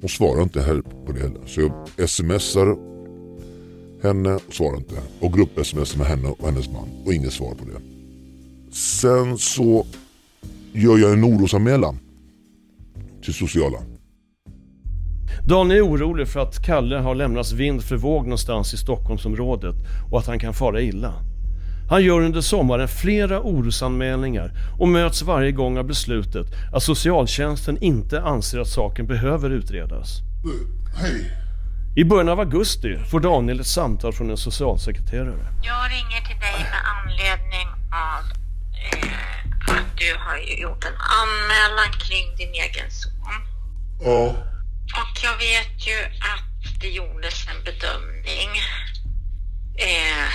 [0.00, 1.40] Hon svarar inte heller på det heller.
[1.46, 1.60] Så
[1.96, 2.76] jag smsar
[4.02, 4.94] henne och svarar inte.
[5.20, 7.80] Och grupp-smsar med henne och hennes man och inget svar på det.
[8.72, 9.86] Sen så
[10.72, 11.98] gör jag en orosanmälan
[13.24, 13.78] till sociala.
[15.48, 19.74] Dan är orolig för att Kalle har lämnats vind för våg någonstans i Stockholmsområdet
[20.10, 21.12] och att han kan fara illa.
[21.90, 28.22] Han gör under sommaren flera orosanmälningar och möts varje gång av beslutet att socialtjänsten inte
[28.22, 30.18] anser att saken behöver utredas.
[30.96, 31.30] Hej.
[31.96, 35.46] I början av augusti får Daniel ett samtal från en socialsekreterare.
[35.62, 37.79] Jag ringer till dig med anledning
[40.10, 43.40] du har gjort en anmälan kring din egen son.
[44.00, 44.22] Ja.
[45.00, 45.98] Och jag vet ju
[46.32, 48.50] att det gjordes en bedömning
[49.88, 50.28] eh,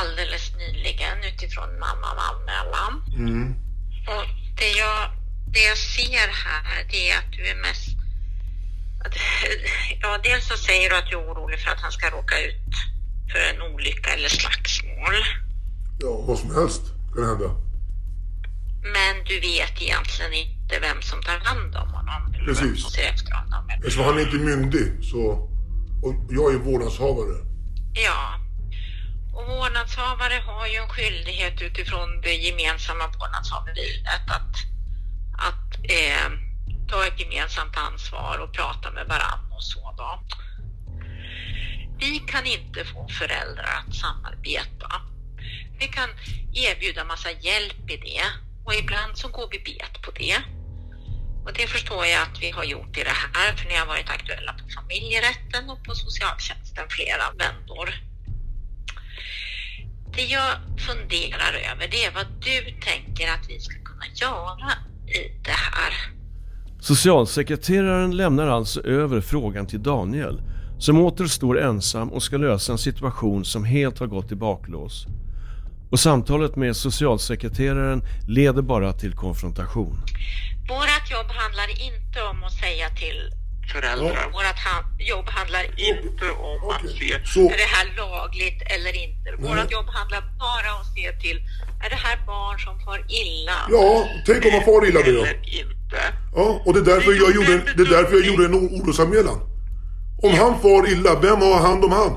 [0.00, 2.92] alldeles nyligen utifrån mamma-anmälan.
[3.16, 3.54] Mm.
[4.06, 4.24] Och
[4.58, 5.10] det jag,
[5.52, 7.88] det jag ser här det är att du är mest...
[9.04, 9.14] Att,
[10.02, 12.72] ja, dels så säger du att du är orolig för att han ska råka ut
[13.32, 15.16] för en olycka eller slagsmål.
[16.00, 16.82] Ja, vad som helst
[17.14, 17.71] kan hända.
[18.82, 22.34] Men du vet egentligen inte vem som tar hand om honom.
[22.34, 22.62] Eller Precis.
[22.62, 23.68] vem som ser efter honom.
[23.68, 25.48] Eftersom han är inte myndig så...
[26.02, 27.36] Och jag är vårdnadshavare.
[27.94, 28.34] Ja.
[29.32, 34.54] Och vårdnadshavare har ju en skyldighet utifrån det gemensamma vårdnadshaveriet att,
[35.48, 36.28] att eh,
[36.88, 40.20] ta ett gemensamt ansvar och prata med varandra och så då.
[41.98, 44.90] Vi kan inte få föräldrar att samarbeta.
[45.78, 46.08] Vi kan
[46.54, 48.22] erbjuda massa hjälp i det
[48.64, 50.36] och ibland så går vi bet på det.
[51.44, 54.10] Och det förstår jag att vi har gjort i det här, för ni har varit
[54.10, 57.88] aktuella på familjerätten och på socialtjänsten flera vändor.
[60.16, 60.50] Det jag
[60.88, 64.70] funderar över det är vad du tänker att vi ska kunna göra
[65.06, 65.92] i det här.
[66.80, 70.40] Socialsekreteraren lämnar alltså över frågan till Daniel
[70.78, 75.06] som åter står ensam och ska lösa en situation som helt har gått i baklås.
[75.92, 79.96] Och samtalet med socialsekreteraren leder bara till konfrontation.
[80.68, 83.18] Vårat jobb handlar inte om att säga till
[83.72, 84.24] föräldrar.
[84.32, 89.28] Vårt han- jobb handlar inte om att se, Så- är det här lagligt eller inte?
[89.38, 91.38] Vårt jobb handlar bara om att se till,
[91.84, 93.58] är det här barn som far illa?
[93.70, 95.10] Ja, tänk om man far illa då.
[95.10, 95.26] ja.
[96.34, 99.38] Ja, och det är därför jag gjorde, det är därför jag gjorde en orosanmälan.
[100.22, 102.12] Om han far illa, vem har hand om han?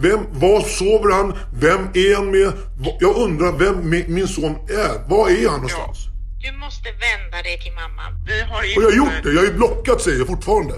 [0.00, 1.32] Vem, var sover han?
[1.60, 2.52] Vem är han med?
[3.00, 5.08] Jag undrar vem mi- min son är.
[5.10, 5.98] Var är han någonstans?
[6.44, 8.12] Du måste vända dig till mamman.
[8.26, 10.74] Vi har Och jag har gjort det, jag är blockat säger jag fortfarande.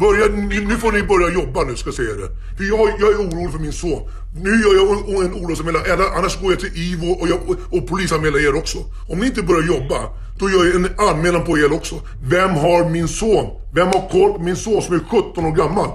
[0.00, 0.26] Börja,
[0.68, 2.28] nu får ni börja jobba nu ska jag säga det.
[2.56, 4.10] För jag, jag är orolig för min son.
[4.34, 7.38] Nu gör jag en- en orosanmälan, eller annars går jag till IVO och, jag,
[7.74, 8.78] och polisanmäler er också.
[9.08, 9.98] Om ni inte börjar jobba,
[10.38, 11.94] då gör jag en anmälan på er också.
[12.22, 13.46] Vem har min son?
[13.74, 15.88] Vem har koll på min son som är 17 år gammal?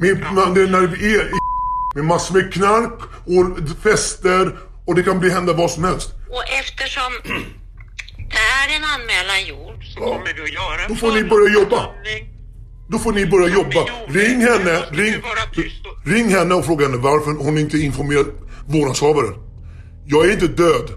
[0.00, 1.38] Min, man, det är när vi är i
[1.94, 6.10] med massor med knark och fester och det kan bli hända vad som helst.
[6.30, 7.12] Och eftersom
[8.16, 11.54] det är en anmälan gjord så kommer du att göra en Då får ni börja
[11.54, 11.86] jobba.
[12.88, 13.80] Då får ni börja jobba.
[14.08, 15.14] Ring henne, ring,
[16.04, 18.26] ring henne och fråga henne varför hon inte informerat
[18.66, 19.34] vårdnadshavaren.
[20.06, 20.90] Jag är inte död.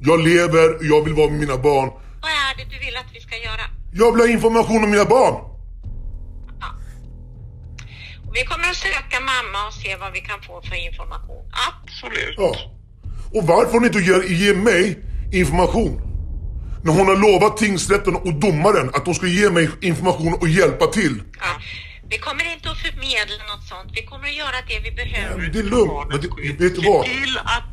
[0.00, 1.90] Jag lever, jag vill vara med mina barn.
[2.22, 3.64] Vad är det du vill att vi ska göra?
[3.92, 5.53] Jag vill ha information om mina barn.
[8.34, 11.44] Vi kommer att söka mamma och se vad vi kan få för information.
[11.68, 12.34] Absolut.
[12.36, 12.56] Ja.
[13.36, 14.98] Och varför hon inte ger, ge mig
[15.32, 16.00] information?
[16.84, 20.86] När hon har lovat tingsrätten och domaren att de ska ge mig information och hjälpa
[20.86, 21.22] till.
[22.10, 23.90] Vi kommer inte att förmedla något sånt.
[23.92, 25.42] Vi kommer att göra det vi behöver.
[25.52, 26.28] Det är lugnt, men det,
[26.64, 27.04] vet du vad?
[27.04, 27.68] till att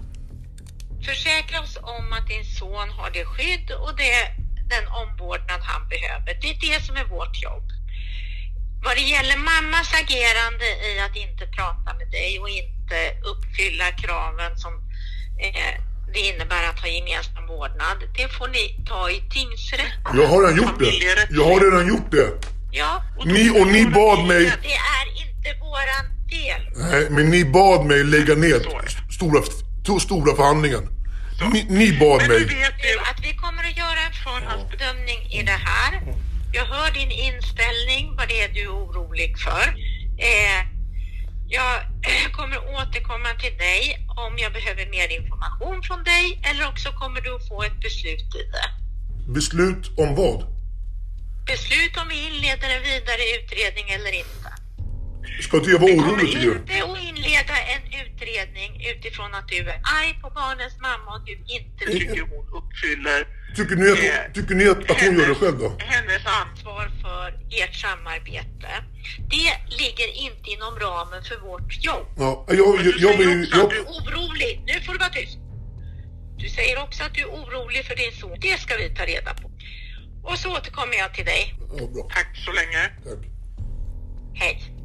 [1.07, 4.15] försäkra oss om att din son har det skydd och det,
[4.73, 6.31] den omvårdnad han behöver.
[6.41, 7.65] Det är det som är vårt jobb.
[8.83, 12.97] Vad det gäller mammas agerande i att inte prata med dig och inte
[13.31, 14.73] uppfylla kraven som
[15.45, 15.73] eh,
[16.13, 20.11] det innebär att ha gemensam vårdnad, det får ni ta i tingsrätten.
[20.19, 20.91] Jag har redan gjort det.
[21.29, 22.29] Jag har redan gjort det.
[22.71, 26.61] Ja, Ni och ni bad mig, det är inte våran del.
[26.91, 28.59] nej, men ni bad mig lägga ner
[29.11, 29.41] stora,
[29.85, 30.87] to- stora förhandlingen.
[31.53, 32.39] Ni, ni bad mig.
[32.39, 36.01] Du, att vi kommer att göra en förhandsbedömning i det här.
[36.53, 39.67] Jag hör din inställning, vad det är du är orolig för.
[40.17, 40.59] Eh,
[41.47, 41.73] jag
[42.37, 47.35] kommer återkomma till dig om jag behöver mer information från dig eller också kommer du
[47.35, 48.67] att få ett beslut i det.
[49.33, 50.39] Beslut om vad?
[51.45, 54.40] Beslut om vi inleder en vidare utredning eller inte.
[55.41, 56.51] Ska inte jag vara orolig tycker du?
[56.51, 61.33] Inte att inleda en utredning utifrån att du är arg på barnens mamma och du
[61.57, 65.57] inte tycker hon uppfyller Tycker ni att, tycker ni att, att hon gör det själv
[65.59, 65.73] då?
[65.79, 68.71] hennes ansvar för ert samarbete.
[69.29, 72.07] Det ligger inte inom ramen för vårt jobb.
[72.17, 74.63] Ja, jag, jag, jag, vill, jag, Du är orolig.
[74.65, 75.37] Nu får du vara tyst.
[76.37, 78.37] Du säger också att du är orolig för din son.
[78.41, 79.51] Det ska vi ta reda på.
[80.23, 81.53] Och så återkommer jag till dig.
[82.09, 82.81] Tack så länge.
[84.33, 84.80] Hej.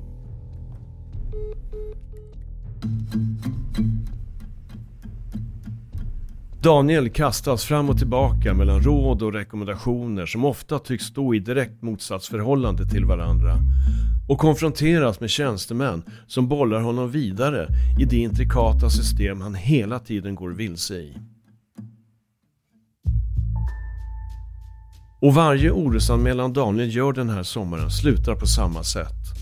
[6.67, 11.83] Daniel kastas fram och tillbaka mellan råd och rekommendationer som ofta tycks stå i direkt
[11.83, 13.59] motsatsförhållande till varandra
[14.29, 17.69] och konfronteras med tjänstemän som bollar honom vidare
[18.01, 21.17] i det intrikata system han hela tiden går vilse i.
[25.21, 29.36] Och varje orosanmälan Daniel gör den här sommaren slutar på samma sätt.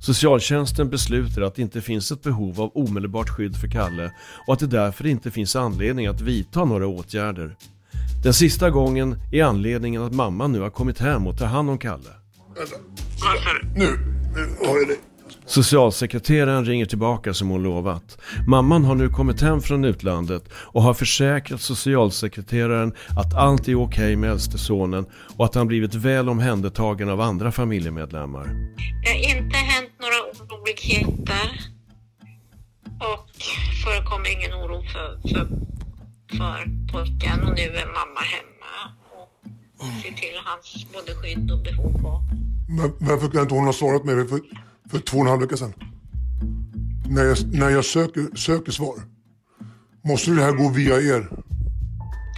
[0.00, 4.12] Socialtjänsten beslutar att det inte finns ett behov av omedelbart skydd för Kalle
[4.46, 7.56] och att det därför inte finns anledning att vidta några åtgärder.
[8.22, 11.78] Den sista gången är anledningen att mamman nu har kommit hem och tar hand om
[11.78, 12.10] Kalle.
[13.74, 13.98] Nu,
[14.34, 14.96] nu har jag det.
[15.46, 18.18] Socialsekreteraren ringer tillbaka som hon lovat.
[18.48, 24.16] Mamman har nu kommit hem från utlandet och har försäkrat socialsekreteraren att allt är okej
[24.16, 28.44] med äldste sonen och att han blivit väl omhändertagen av andra familjemedlemmar.
[29.02, 29.56] Det har inte
[30.70, 31.70] oroligheter
[33.00, 33.30] och
[33.84, 35.48] förekommer ingen oro för, för,
[36.38, 38.74] för pojken och nu är mamma hemma
[39.78, 42.06] och ser till hans både skydd och behov.
[42.06, 42.22] Och,
[42.68, 44.40] Men varför kan inte hon ha svarat mig för,
[44.90, 45.74] för två och en halv vecka sedan?
[47.08, 48.94] När jag, när jag söker, söker svar.
[50.04, 51.20] Måste det här gå via er?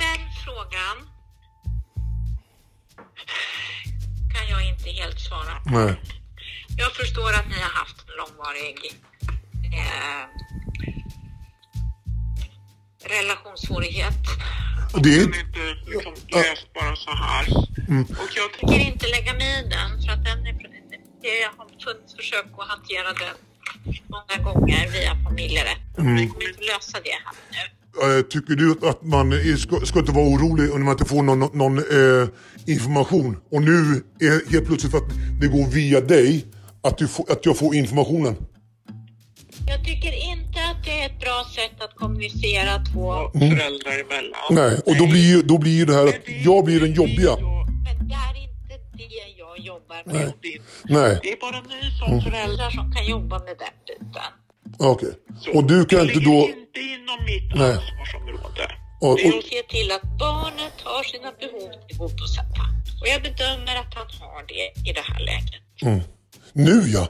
[0.03, 0.97] Den frågan
[4.35, 5.71] kan jag inte helt svara på.
[5.71, 6.22] Nej.
[6.77, 8.77] Jag förstår att ni har haft en långvarig
[9.79, 10.25] eh,
[13.17, 14.23] relationssvårighet.
[15.03, 15.63] Det är inte...
[15.87, 17.45] Liksom löst bara så här.
[17.89, 18.03] Mm.
[18.03, 20.55] Och jag tänker inte lägga mig i den för att den är,
[21.43, 23.37] jag har funnits försök att hantera den
[24.09, 26.07] många gånger via familjerätten.
[26.07, 26.17] Mm.
[26.17, 28.19] Vi kommer inte lösa det här nu.
[28.19, 31.59] Eh, tycker du att man ska, ska inte vara orolig om man inte får någon,
[31.59, 32.29] någon eh,
[32.67, 33.37] information?
[33.51, 36.47] Och nu är helt plötsligt för att det går via dig,
[36.83, 38.37] att, du får, att jag får informationen.
[39.69, 43.51] Jag tycker inte att det är ett bra sätt att kommunicera två Mm.
[43.51, 44.41] föräldrar emellan.
[44.51, 47.37] Nej, och då blir ju då blir ju det här att jag blir den jobbiga.
[47.37, 50.15] Men det är inte det jag jobbar med.
[50.15, 50.61] Nej.
[50.85, 52.25] Nej, Det är bara ni som Mm.
[52.25, 54.31] föräldrar som kan jobba med den biten.
[54.79, 55.13] okej.
[55.55, 56.33] Och du kan inte då...
[56.33, 57.71] inte inom mitt Nej.
[57.73, 58.65] ansvarsområde.
[59.01, 62.63] Och, Det är och, att se till att barnet har sina behov tillgodosedda.
[63.01, 65.63] Och jag bedömer att han har det i det här läget.
[65.83, 66.01] mm.
[66.53, 67.09] Nu ja!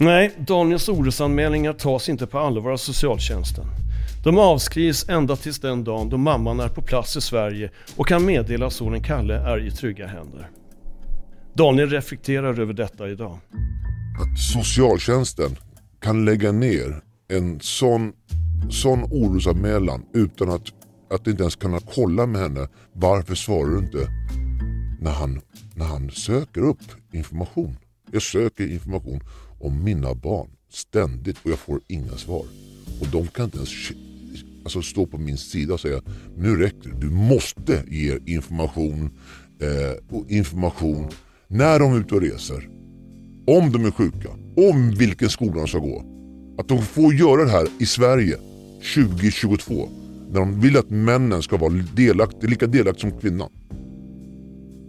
[0.00, 3.64] Nej, Daniels orosanmälningar tas inte på allvar av socialtjänsten.
[4.24, 8.24] De avskrivs ända tills den dagen då mamman är på plats i Sverige och kan
[8.24, 10.50] meddela att sonen Kalle är i trygga händer.
[11.54, 13.38] Daniel reflekterar över detta idag.
[14.20, 15.56] Att socialtjänsten
[16.00, 18.12] kan lägga ner en sån,
[18.70, 20.62] sån orosanmälan utan att,
[21.10, 22.68] att inte ens kunna kolla med henne.
[22.92, 24.08] Varför svarar du inte
[25.04, 25.40] när han,
[25.74, 26.82] när han söker upp
[27.12, 27.76] information?
[28.12, 29.20] Jag söker information
[29.60, 32.44] om mina barn ständigt och jag får inga svar.
[33.00, 33.70] Och de kan inte ens
[34.64, 36.02] alltså, stå på min sida och säga
[36.36, 37.00] nu räcker det.
[37.00, 39.10] Du måste ge information
[39.60, 41.08] eh, och information
[41.48, 42.68] när de är ute och reser.
[43.46, 44.28] Om de är sjuka.
[44.70, 46.04] Om vilken skola de ska gå.
[46.58, 48.36] Att de får göra det här i Sverige
[48.94, 49.88] 2022.
[50.30, 53.50] När de vill att männen ska vara delaktiga, lika delaktiga som kvinnan.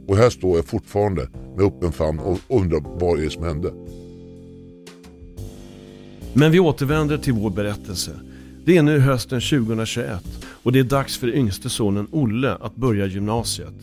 [0.07, 3.73] Och här står jag fortfarande med öppen famn och undrar vad är det som hände.
[6.33, 8.11] Men vi återvänder till vår berättelse.
[8.65, 10.23] Det är nu hösten 2021
[10.63, 13.73] och det är dags för yngste sonen Olle att börja gymnasiet.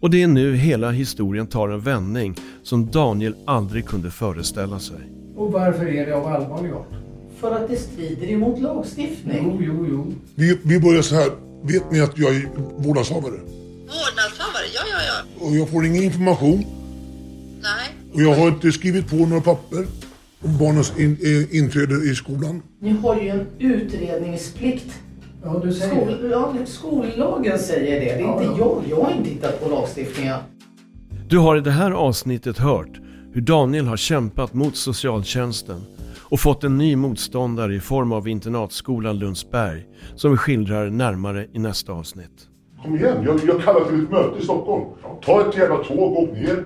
[0.00, 4.96] Och det är nu hela historien tar en vändning som Daniel aldrig kunde föreställa sig.
[5.36, 6.92] Och varför är det av allvarlig art?
[7.36, 9.38] För att det strider emot lagstiftning.
[9.42, 10.06] Jo, jo, jo.
[10.34, 11.30] Vi, vi börjar så här.
[11.62, 13.40] Vet ni att jag är vårdnadshavare?
[13.94, 15.46] Vårdnadshavare, ja, ja, ja.
[15.46, 16.64] Och jag får ingen information.
[17.62, 17.88] Nej.
[18.14, 19.86] Och jag har inte skrivit på några papper
[20.44, 22.62] om barnens in, eh, inträde i skolan.
[22.80, 24.92] Ni har ju en utredningsplikt.
[25.44, 28.06] Ja, du säger Skol, ja, skollagen säger det.
[28.06, 28.56] Det är Ja, inte ja.
[28.58, 28.84] jag.
[28.98, 30.38] Jag har inte hittat på lagstiftningen.
[31.28, 33.00] Du har i det här avsnittet hört
[33.32, 35.80] hur Daniel har kämpat mot socialtjänsten
[36.18, 39.86] och fått en ny motståndare i form av internatskolan Lundsberg
[40.16, 42.48] som vi skildrar närmare i nästa avsnitt.
[42.82, 44.84] Kom igen, jag, jag kallar till ett möte i Stockholm.
[45.24, 46.64] Ta ett jävla tåg, åk ner.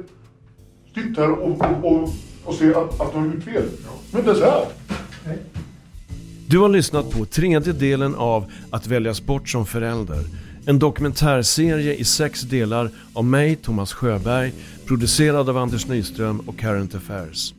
[0.95, 2.09] Sitt här och, och, och,
[2.45, 3.65] och se att, att de har gjort fel.
[4.11, 4.67] Men det är så här.
[6.49, 10.25] Du har lyssnat på tredje delen av Att väljas bort som förälder.
[10.67, 14.53] En dokumentärserie i sex delar av mig, Thomas Sjöberg,
[14.87, 17.55] producerad av Anders Nyström och Current Affairs.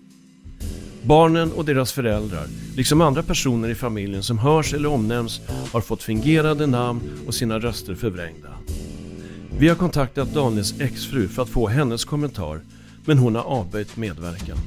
[1.07, 5.41] Barnen och deras föräldrar, liksom andra personer i familjen som hörs eller omnämns,
[5.71, 8.49] har fått fingerade namn och sina röster förvrängda.
[9.59, 12.61] Vi har kontaktat Daniels exfru för att få hennes kommentar,
[13.05, 14.57] men hon har avböjt medverkan.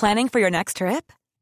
[0.00, 1.12] Planning for your next trip?